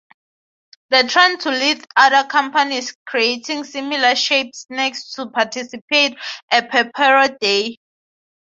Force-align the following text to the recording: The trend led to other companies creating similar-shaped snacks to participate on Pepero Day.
The 0.89 1.03
trend 1.03 1.45
led 1.45 1.81
to 1.81 1.87
other 1.95 2.27
companies 2.27 2.97
creating 3.05 3.65
similar-shaped 3.65 4.55
snacks 4.55 5.11
to 5.11 5.29
participate 5.29 6.17
on 6.51 6.67
Pepero 6.69 7.37
Day. 7.39 7.77